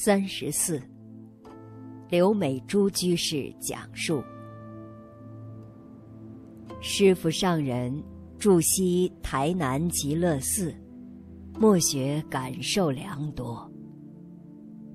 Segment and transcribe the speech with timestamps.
[0.00, 0.80] 三十四，
[2.08, 4.22] 刘美珠居士讲述：
[6.80, 8.00] 师父上人
[8.38, 10.72] 住西台南极乐寺，
[11.58, 13.68] 默学感受良多。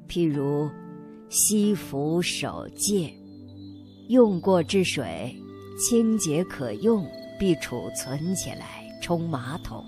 [0.07, 0.70] 譬如
[1.27, 3.13] 西服守戒，
[4.07, 5.35] 用过之水
[5.77, 7.05] 清洁可用，
[7.38, 9.83] 必储存起来冲马桶。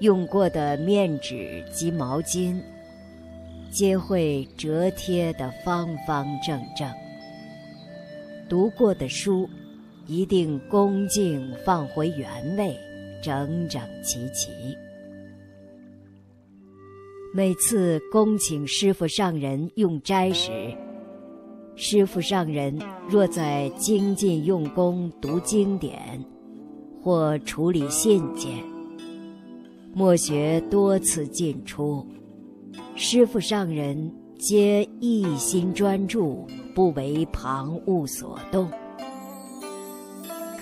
[0.00, 2.60] 用过的面纸及毛巾，
[3.74, 6.88] 皆会折贴的方方正正。
[8.48, 9.50] 读过的书，
[10.06, 12.78] 一定恭敬放回原位，
[13.20, 14.52] 整整齐齐。
[17.34, 20.52] 每次恭请师傅上人用斋时，
[21.74, 26.24] 师傅上人若在精进用功读经典，
[27.02, 28.52] 或处理信件。
[29.92, 32.06] 莫学多次进出，
[32.96, 38.70] 师父上人皆一心专注，不为旁物所动。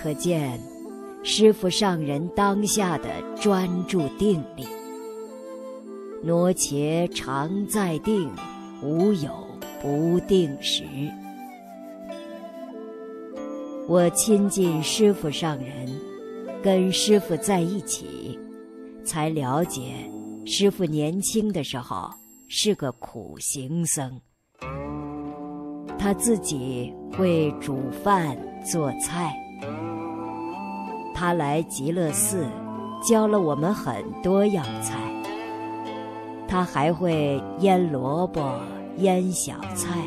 [0.01, 0.59] 可见
[1.23, 3.09] 师父上人当下的
[3.39, 4.67] 专注定力。
[6.23, 8.31] 挪且常在定，
[8.83, 9.31] 无有
[9.83, 10.85] 不定时。
[13.87, 15.87] 我亲近师父上人，
[16.63, 18.39] 跟师父在一起。
[19.05, 19.83] 才了解，
[20.47, 22.09] 师傅年轻的时候
[22.55, 24.21] 是个苦行僧。
[25.99, 29.35] 他自己会煮饭做菜。
[31.15, 32.47] 他来极乐寺，
[33.03, 34.99] 教了我们很多样菜。
[36.47, 38.61] 他还会腌萝卜、
[38.99, 40.07] 腌小菜。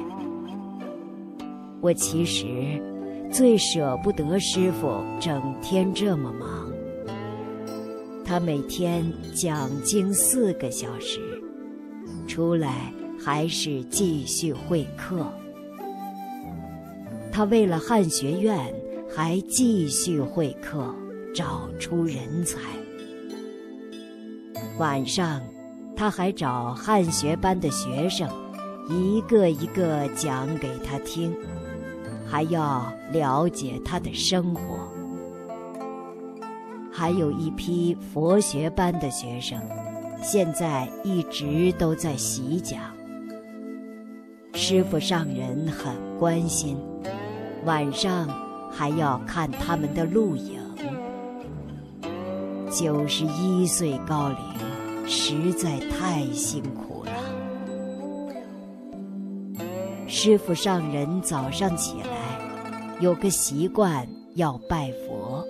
[1.82, 2.80] 我其实
[3.32, 6.72] 最舍不得师傅整天这么忙。
[8.24, 11.35] 他每天讲经四个小时，
[12.28, 12.92] 出来
[13.24, 15.26] 还是继续会客。
[17.32, 18.74] 他为了汉学院
[19.14, 20.94] 还继续会客，
[21.34, 22.60] 找出人才。
[24.78, 25.42] 晚上，
[25.96, 28.30] 他还找汉学班的学生，
[28.90, 31.36] 一个一个讲给他听，
[32.26, 34.62] 还要了解他的生活。
[36.92, 39.60] 还有一批佛学班的学生，
[40.28, 42.82] 现在一直都在习讲。
[44.56, 46.80] 师傅上人很关心，
[47.64, 48.28] 晚上
[48.72, 50.60] 还要看他们的录影。
[52.72, 57.12] 九十一岁高龄，实在太辛苦了。
[60.08, 65.46] 师傅上人早上起来，有个习惯要拜佛。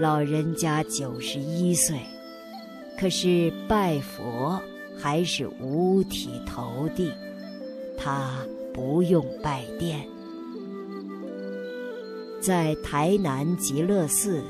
[0.00, 2.00] 老人家九十一岁，
[3.02, 4.62] 可是拜佛
[4.96, 7.10] 还是五体投地，
[7.98, 8.30] 他
[8.72, 10.06] 不用拜殿。
[12.40, 14.40] 在台南极乐寺，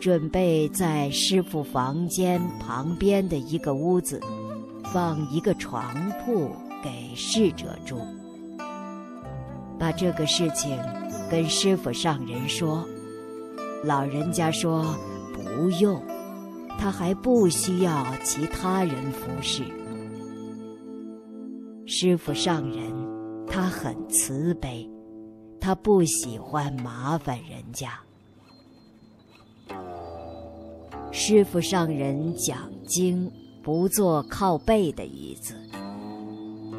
[0.00, 4.18] 准备在师傅房间旁边的一个屋子，
[4.84, 8.00] 放一个床铺给逝者住。
[9.78, 10.74] 把这个事情
[11.30, 12.82] 跟师傅上人说。
[13.84, 14.96] 老人家说
[15.36, 16.02] ：“不用，
[16.78, 19.64] 他还不需要其他人服侍。
[21.86, 22.92] 师傅上人，
[23.46, 24.88] 他很慈悲，
[25.60, 27.98] 他不喜欢麻烦人家。
[31.10, 33.30] 师傅上人讲经
[33.62, 35.54] 不坐靠背的椅子，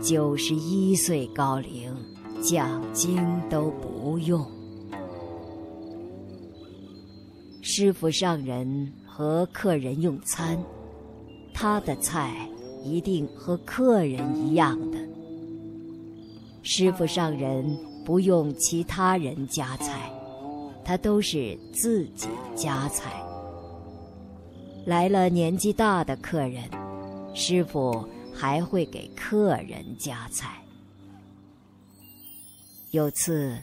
[0.02, 1.96] 九十一岁高龄，
[2.42, 4.46] 讲经都不用。”
[7.62, 10.62] 师傅上人和客人用餐，
[11.54, 12.50] 他的菜
[12.84, 14.98] 一定和客人一样的。
[16.64, 20.12] 师傅上人不用其他人夹菜，
[20.84, 22.28] 他都是自己
[22.58, 23.24] 夹菜。
[24.86, 26.70] 来了年纪大的客人，
[27.34, 30.62] 师傅还会给客人夹菜。
[32.92, 33.58] 有次。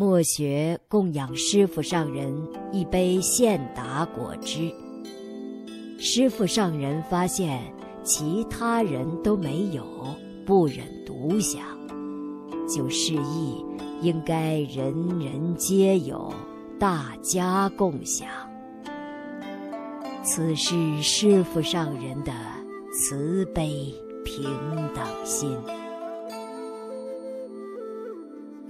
[0.00, 2.34] 莫学供养师傅上人
[2.72, 4.72] 一杯现打果汁。
[5.98, 7.60] 师傅上人发现
[8.02, 9.84] 其他人都没有，
[10.46, 11.60] 不忍独享，
[12.66, 13.62] 就示意
[14.00, 16.32] 应该人人皆有，
[16.78, 18.26] 大家共享。
[20.22, 22.32] 此是师傅上人的
[22.90, 23.94] 慈悲
[24.24, 24.44] 平
[24.94, 25.54] 等心。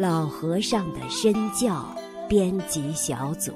[0.00, 1.94] 老和尚的身教
[2.26, 3.52] 编辑小组。